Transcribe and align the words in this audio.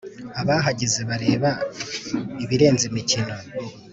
abahagaze-bareba 0.41 1.49
ibirenze 2.43 2.83
imikino. 2.91 3.33